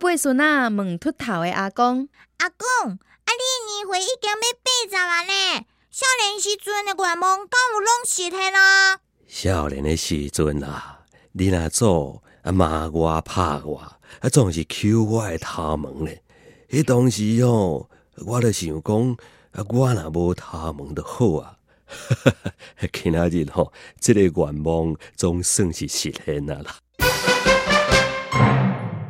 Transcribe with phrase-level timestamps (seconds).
[0.00, 2.08] 外孙啊问秃头的阿公：
[2.38, 3.42] 阿公，啊，你
[3.72, 5.66] 年岁已经要八十啊呢？
[5.90, 8.98] 少年时阵的愿望，敢有拢实现啊？
[9.28, 11.00] 少年的时阵啊，
[11.32, 16.22] 你若做啊骂我拍我，啊总是揪我的头毛咧。
[16.68, 17.88] 迄当时哦，
[18.26, 19.16] 我著想讲，
[19.52, 21.56] 啊我若无头毛就好啊。
[22.92, 26.76] 今仔日吼，即个愿望总算是实现啊啦。